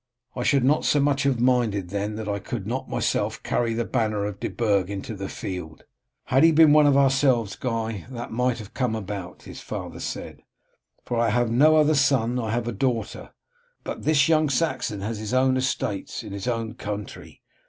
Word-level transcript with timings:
I 0.35 0.41
should 0.41 0.63
not 0.63 0.83
so 0.83 0.99
much 0.99 1.21
have 1.29 1.39
minded 1.39 1.89
then 1.89 2.15
that 2.15 2.27
I 2.27 2.39
could 2.39 2.65
not 2.65 2.89
myself 2.89 3.43
carry 3.43 3.75
the 3.75 3.85
banner 3.85 4.25
of 4.25 4.39
De 4.39 4.47
Burg 4.49 4.89
into 4.89 5.13
the 5.13 5.29
field." 5.29 5.83
"Had 6.23 6.43
he 6.43 6.51
been 6.51 6.73
one 6.73 6.87
of 6.87 6.97
ourselves, 6.97 7.55
Guy, 7.55 8.07
that 8.09 8.31
might 8.31 8.57
have 8.57 8.73
come 8.73 8.95
about," 8.95 9.43
his 9.43 9.61
father 9.61 9.99
said, 9.99 10.41
"for 11.05 11.17
if 11.17 11.23
I 11.25 11.29
have 11.29 11.51
no 11.51 11.75
other 11.75 11.93
son 11.93 12.39
I 12.39 12.49
have 12.49 12.67
a 12.67 12.71
daughter. 12.71 13.29
But 13.83 14.01
this 14.01 14.27
young 14.27 14.49
Saxon 14.49 15.01
has 15.01 15.19
his 15.19 15.35
own 15.35 15.55
estates 15.55 16.23
in 16.23 16.33
his 16.33 16.47
own 16.47 16.73
country. 16.73 17.43